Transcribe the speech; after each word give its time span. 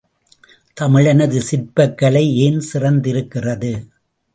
தமிழனது 0.81 1.37
சிற்பக் 1.37 1.97
கலை 1.97 2.35
ஏன் 2.35 2.61
சிறந்திருக்கிறது. 2.73 3.73